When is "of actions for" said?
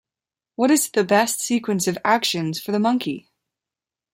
1.87-2.71